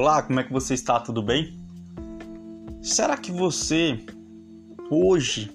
Olá, 0.00 0.22
como 0.22 0.38
é 0.38 0.44
que 0.44 0.52
você 0.52 0.74
está? 0.74 1.00
Tudo 1.00 1.20
bem? 1.20 1.58
Será 2.80 3.16
que 3.16 3.32
você 3.32 3.98
hoje 4.88 5.50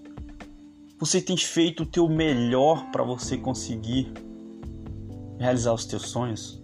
você 1.00 1.22
tem 1.22 1.38
feito 1.38 1.84
o 1.84 1.86
teu 1.86 2.10
melhor 2.10 2.92
para 2.92 3.06
você 3.06 3.38
conseguir 3.38 4.12
realizar 5.40 5.72
os 5.72 5.86
teus 5.86 6.10
sonhos? 6.10 6.62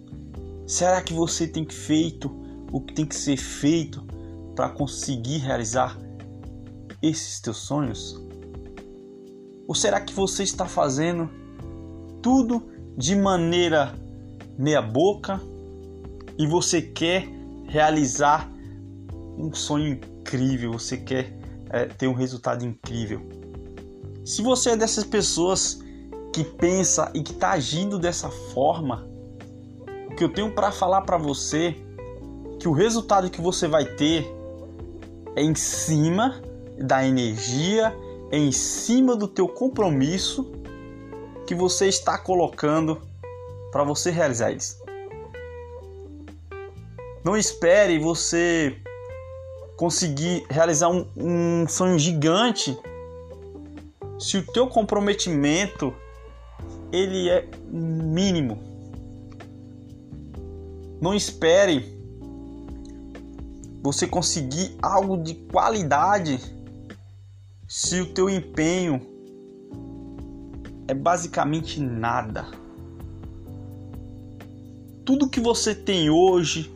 Será 0.66 1.00
que 1.00 1.14
você 1.14 1.48
tem 1.48 1.66
feito 1.66 2.30
o 2.70 2.82
que 2.82 2.92
tem 2.92 3.06
que 3.06 3.16
ser 3.16 3.38
feito 3.38 4.04
para 4.54 4.68
conseguir 4.68 5.38
realizar 5.38 5.98
esses 7.00 7.40
teus 7.40 7.56
sonhos? 7.56 8.22
Ou 9.66 9.74
será 9.74 10.02
que 10.02 10.12
você 10.12 10.42
está 10.42 10.66
fazendo 10.66 11.30
tudo 12.20 12.62
de 12.94 13.16
maneira 13.16 13.94
meia 14.58 14.82
boca 14.82 15.40
e 16.38 16.46
você 16.46 16.82
quer 16.82 17.39
realizar 17.70 18.50
um 19.38 19.54
sonho 19.54 19.94
incrível, 19.94 20.72
você 20.72 20.96
quer 20.96 21.32
é, 21.70 21.86
ter 21.86 22.08
um 22.08 22.14
resultado 22.14 22.66
incrível. 22.66 23.22
Se 24.24 24.42
você 24.42 24.70
é 24.70 24.76
dessas 24.76 25.04
pessoas 25.04 25.78
que 26.32 26.44
pensa 26.44 27.10
e 27.14 27.22
que 27.22 27.32
está 27.32 27.52
agindo 27.52 27.98
dessa 27.98 28.28
forma, 28.28 29.08
o 30.10 30.16
que 30.16 30.24
eu 30.24 30.32
tenho 30.32 30.52
para 30.52 30.72
falar 30.72 31.02
para 31.02 31.16
você 31.16 31.76
que 32.58 32.68
o 32.68 32.72
resultado 32.72 33.30
que 33.30 33.40
você 33.40 33.68
vai 33.68 33.84
ter 33.84 34.26
é 35.36 35.42
em 35.42 35.54
cima 35.54 36.42
da 36.76 37.06
energia, 37.06 37.96
é 38.30 38.36
em 38.36 38.52
cima 38.52 39.14
do 39.14 39.28
teu 39.28 39.48
compromisso 39.48 40.50
que 41.46 41.54
você 41.54 41.86
está 41.86 42.18
colocando 42.18 43.00
para 43.70 43.84
você 43.84 44.10
realizar 44.10 44.50
isso. 44.50 44.80
Não 47.22 47.36
espere 47.36 47.98
você 47.98 48.76
conseguir 49.76 50.44
realizar 50.48 50.88
um, 50.88 51.06
um 51.16 51.68
sonho 51.68 51.98
gigante 51.98 52.76
se 54.18 54.38
o 54.38 54.46
teu 54.46 54.66
comprometimento 54.66 55.94
ele 56.92 57.28
é 57.28 57.48
mínimo. 57.70 58.58
Não 61.00 61.14
espere 61.14 61.98
você 63.82 64.06
conseguir 64.06 64.76
algo 64.82 65.16
de 65.16 65.34
qualidade 65.34 66.38
se 67.66 68.00
o 68.00 68.06
teu 68.06 68.28
empenho 68.28 69.00
é 70.86 70.94
basicamente 70.94 71.80
nada. 71.80 72.46
Tudo 75.04 75.28
que 75.28 75.40
você 75.40 75.74
tem 75.74 76.10
hoje, 76.10 76.70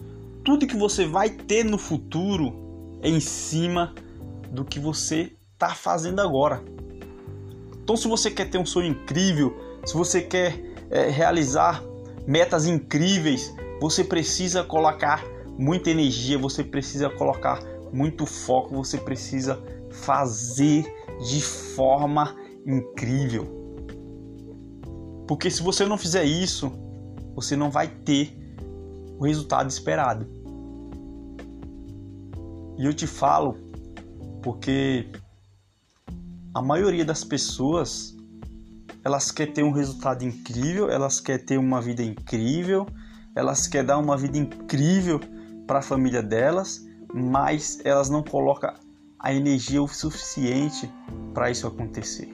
tudo 0.44 0.66
que 0.66 0.76
você 0.76 1.06
vai 1.06 1.30
ter 1.30 1.64
no 1.64 1.78
futuro 1.78 2.98
é 3.02 3.08
em 3.08 3.20
cima 3.20 3.94
do 4.50 4.64
que 4.64 4.78
você 4.78 5.32
está 5.54 5.74
fazendo 5.74 6.20
agora. 6.20 6.62
Então, 7.82 7.96
se 7.96 8.06
você 8.06 8.30
quer 8.30 8.50
ter 8.50 8.58
um 8.58 8.66
sonho 8.66 8.88
incrível, 8.88 9.56
se 9.84 9.94
você 9.94 10.20
quer 10.20 10.58
é, 10.90 11.08
realizar 11.08 11.82
metas 12.26 12.66
incríveis, 12.66 13.54
você 13.80 14.04
precisa 14.04 14.62
colocar 14.62 15.24
muita 15.58 15.90
energia, 15.90 16.38
você 16.38 16.62
precisa 16.62 17.08
colocar 17.08 17.60
muito 17.92 18.26
foco, 18.26 18.74
você 18.74 18.98
precisa 18.98 19.62
fazer 19.90 20.84
de 21.26 21.40
forma 21.42 22.36
incrível. 22.66 23.46
Porque 25.26 25.50
se 25.50 25.62
você 25.62 25.86
não 25.86 25.96
fizer 25.96 26.24
isso, 26.24 26.72
você 27.34 27.56
não 27.56 27.70
vai 27.70 27.88
ter 27.88 28.43
o 29.24 29.26
resultado 29.26 29.68
esperado. 29.68 30.26
E 32.78 32.84
eu 32.84 32.92
te 32.92 33.06
falo 33.06 33.56
porque 34.42 35.08
a 36.54 36.60
maioria 36.60 37.04
das 37.04 37.24
pessoas 37.24 38.14
elas 39.02 39.30
quer 39.30 39.52
ter 39.52 39.62
um 39.62 39.72
resultado 39.72 40.24
incrível, 40.24 40.90
elas 40.90 41.20
quer 41.20 41.38
ter 41.38 41.58
uma 41.58 41.80
vida 41.80 42.02
incrível, 42.02 42.86
elas 43.34 43.66
quer 43.66 43.84
dar 43.84 43.98
uma 43.98 44.16
vida 44.16 44.38
incrível 44.38 45.20
para 45.66 45.80
a 45.80 45.82
família 45.82 46.22
delas, 46.22 46.86
mas 47.12 47.80
elas 47.84 48.08
não 48.08 48.22
colocam 48.22 48.72
a 49.18 49.32
energia 49.32 49.82
o 49.82 49.88
suficiente 49.88 50.90
para 51.32 51.50
isso 51.50 51.66
acontecer. 51.66 52.28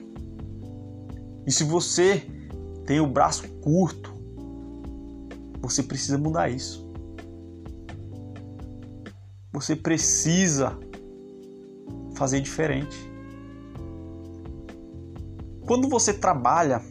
E 1.45 1.51
se 1.51 1.63
você 1.63 2.25
tem 2.85 2.99
o 2.99 3.07
braço 3.07 3.47
curto, 3.61 4.20
você 5.61 5.83
precisa 5.83 6.17
mudar 6.17 6.49
isso. 6.49 6.89
Você 9.53 9.75
precisa 9.75 10.77
fazer 12.15 12.41
diferente. 12.41 12.97
Quando 15.65 15.87
você 15.87 16.13
trabalha 16.13 16.81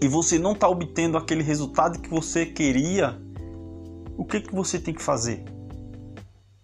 e 0.00 0.06
você 0.08 0.38
não 0.38 0.52
está 0.52 0.68
obtendo 0.68 1.16
aquele 1.16 1.42
resultado 1.42 2.00
que 2.00 2.10
você 2.10 2.44
queria, 2.44 3.20
o 4.16 4.24
que, 4.24 4.40
que 4.40 4.54
você 4.54 4.78
tem 4.78 4.92
que 4.92 5.02
fazer? 5.02 5.44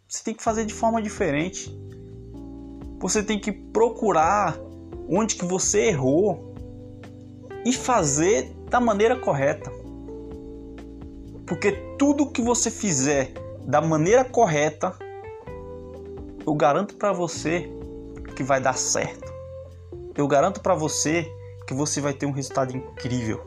Você 0.06 0.24
tem 0.24 0.34
que 0.34 0.42
fazer 0.42 0.64
de 0.64 0.74
forma 0.74 1.00
diferente. 1.00 1.76
Você 3.00 3.22
tem 3.22 3.38
que 3.38 3.52
procurar 3.52 4.58
onde 5.08 5.36
que 5.36 5.44
você 5.44 5.88
errou 5.88 6.54
e 7.64 7.72
fazer 7.72 8.54
da 8.68 8.80
maneira 8.80 9.18
correta. 9.18 9.70
Porque 11.48 11.72
tudo 11.98 12.31
que 12.31 12.42
você 12.42 12.70
fizer 12.70 13.32
da 13.64 13.81
maneira 13.81 14.25
correta, 14.25 14.94
eu 16.47 16.54
garanto 16.54 16.94
para 16.94 17.12
você 17.12 17.70
que 18.36 18.42
vai 18.42 18.60
dar 18.60 18.75
certo. 18.75 19.32
Eu 20.14 20.28
garanto 20.28 20.60
para 20.60 20.75
você 20.75 21.26
que 21.66 21.72
você 21.72 22.00
vai 22.00 22.12
ter 22.12 22.26
um 22.26 22.32
resultado 22.32 22.76
incrível. 22.76 23.42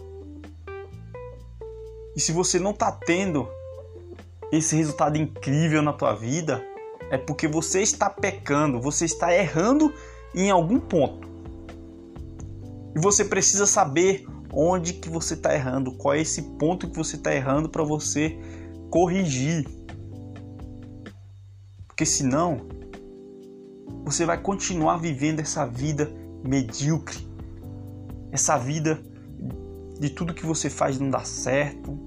E 2.16 2.20
se 2.20 2.32
você 2.32 2.60
não 2.60 2.72
está 2.72 2.92
tendo 2.92 3.48
esse 4.52 4.76
resultado 4.76 5.18
incrível 5.18 5.82
na 5.82 5.94
tua 5.94 6.14
vida, 6.14 6.64
é 7.10 7.18
porque 7.18 7.48
você 7.48 7.82
está 7.82 8.10
pecando, 8.10 8.82
você 8.82 9.06
está 9.06 9.34
errando 9.34 9.94
em 10.34 10.50
algum 10.50 10.80
ponto. 10.80 11.30
E 12.96 13.00
você 13.00 13.24
precisa 13.24 13.66
saber 13.66 14.26
onde 14.54 14.94
que 14.94 15.10
você 15.10 15.34
está 15.34 15.54
errando, 15.54 15.94
qual 15.94 16.14
é 16.14 16.22
esse 16.22 16.42
ponto 16.42 16.90
que 16.90 16.98
você 16.98 17.16
está 17.16 17.34
errando 17.34 17.70
para 17.70 17.84
você 17.84 18.38
corrigir. 18.90 19.66
Porque 21.88 22.06
senão 22.06 22.62
você 24.04 24.26
vai 24.26 24.42
continuar 24.42 24.98
vivendo 24.98 25.40
essa 25.40 25.66
vida 25.66 26.12
medíocre, 26.44 27.18
essa 28.32 28.58
vida 28.58 29.00
de 30.00 30.10
tudo 30.10 30.34
que 30.34 30.46
você 30.46 30.70
faz 30.70 31.00
não 31.00 31.10
dá 31.10 31.24
certo, 31.24 31.98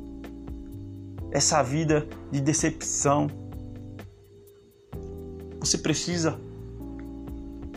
essa 1.31 1.63
vida 1.63 2.07
de 2.31 2.41
decepção. 2.41 3.29
Você 5.61 5.79
precisa 5.79 6.39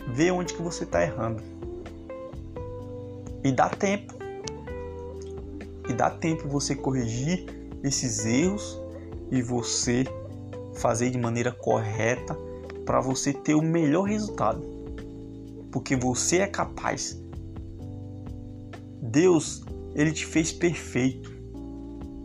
ver 0.08 0.32
onde 0.32 0.52
que 0.52 0.62
você 0.62 0.84
está 0.84 1.02
errando. 1.02 1.42
E 3.44 3.52
dá 3.52 3.68
tempo. 3.68 4.17
E 5.88 5.92
dá 5.92 6.10
tempo 6.10 6.48
você 6.48 6.74
corrigir 6.74 7.46
esses 7.82 8.24
erros 8.26 8.80
e 9.30 9.42
você 9.42 10.04
fazer 10.76 11.10
de 11.10 11.18
maneira 11.18 11.52
correta 11.52 12.36
para 12.84 13.00
você 13.00 13.32
ter 13.32 13.54
o 13.54 13.62
melhor 13.62 14.02
resultado. 14.02 14.62
Porque 15.70 15.96
você 15.96 16.38
é 16.38 16.46
capaz. 16.46 17.20
Deus, 19.02 19.62
ele 19.94 20.12
te 20.12 20.24
fez 20.24 20.52
perfeito. 20.52 21.32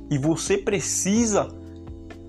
E 0.10 0.18
você 0.18 0.58
precisa 0.58 1.48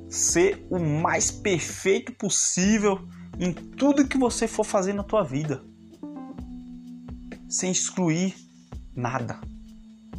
ser 0.08 0.66
o 0.70 0.78
mais 0.78 1.30
perfeito 1.30 2.12
possível 2.12 3.00
em 3.38 3.52
tudo 3.52 4.06
que 4.06 4.16
você 4.16 4.46
for 4.46 4.64
fazer 4.64 4.92
na 4.92 5.02
tua 5.02 5.22
vida. 5.22 5.62
Sem 7.48 7.70
excluir 7.70 8.34
nada. 8.94 9.40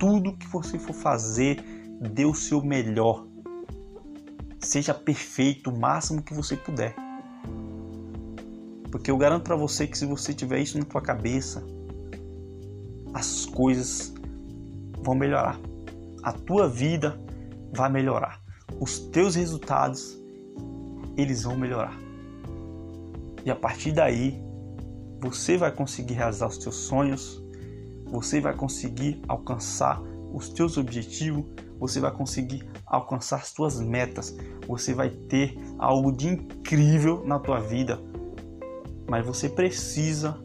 Tudo 0.06 0.38
que 0.38 0.46
você 0.46 0.78
for 0.78 0.94
fazer, 0.94 1.64
dê 2.14 2.26
o 2.26 2.34
seu 2.36 2.62
melhor. 2.62 3.26
Seja 4.60 4.94
perfeito 4.94 5.72
o 5.72 5.80
máximo 5.80 6.22
que 6.22 6.32
você 6.32 6.56
puder. 6.56 6.96
Porque 8.92 9.10
eu 9.10 9.18
garanto 9.18 9.46
para 9.46 9.56
você 9.56 9.88
que 9.88 9.98
se 9.98 10.06
você 10.06 10.32
tiver 10.32 10.60
isso 10.60 10.78
na 10.78 10.86
tua 10.86 11.02
cabeça, 11.02 11.66
as 13.16 13.48
coisas 13.48 14.14
vão 15.02 15.16
melhorar. 15.16 15.60
A 16.22 16.32
tua 16.32 16.70
vida 16.70 17.20
vai 17.74 17.90
melhorar. 17.90 18.40
Os 18.80 19.00
teus 19.00 19.34
resultados 19.34 20.22
eles 21.18 21.42
vão 21.42 21.58
melhorar. 21.58 21.98
E 23.44 23.50
a 23.50 23.56
partir 23.56 23.92
daí, 23.92 24.40
você 25.20 25.58
vai 25.58 25.72
conseguir 25.72 26.14
realizar 26.14 26.46
os 26.46 26.60
teus 26.60 26.76
sonhos, 26.76 27.44
você 28.06 28.40
vai 28.40 28.56
conseguir 28.56 29.22
alcançar 29.28 30.02
os 30.34 30.50
teus 30.50 30.78
objetivos, 30.78 31.46
você 31.80 32.00
vai 32.00 32.12
conseguir 32.12 32.68
alcançar 32.86 33.46
suas 33.46 33.80
metas, 33.80 34.36
você 34.68 34.94
vai 34.94 35.10
ter 35.10 35.58
algo 35.78 36.12
de 36.12 36.28
incrível 36.28 37.24
na 37.26 37.40
tua 37.40 37.60
vida. 37.60 38.00
Mas 39.10 39.26
você 39.26 39.48
precisa 39.48 40.38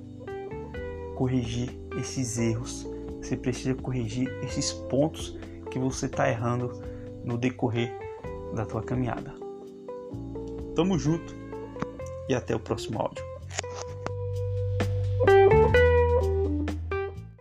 corrigir 1.17 1.79
esses 1.99 2.39
erros, 2.39 2.87
você 3.21 3.37
precisa 3.37 3.75
corrigir 3.75 4.29
esses 4.43 4.73
pontos 4.73 5.37
que 5.71 5.79
você 5.79 6.07
está 6.07 6.29
errando 6.29 6.71
no 7.25 7.37
decorrer 7.37 7.93
da 8.55 8.65
tua 8.65 8.83
caminhada. 8.83 9.35
Tamo 10.75 10.99
junto 10.99 11.35
e 12.29 12.35
até 12.35 12.55
o 12.55 12.61
próximo 12.61 13.01
áudio. 13.01 13.30